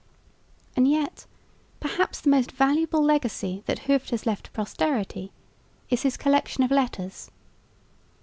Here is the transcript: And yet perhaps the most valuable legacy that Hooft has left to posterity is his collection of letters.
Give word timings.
And 0.75 0.87
yet 0.89 1.27
perhaps 1.79 2.21
the 2.21 2.29
most 2.31 2.51
valuable 2.51 3.03
legacy 3.03 3.61
that 3.67 3.81
Hooft 3.85 4.09
has 4.09 4.25
left 4.25 4.45
to 4.45 4.51
posterity 4.51 5.31
is 5.91 6.01
his 6.01 6.17
collection 6.17 6.63
of 6.63 6.71
letters. 6.71 7.29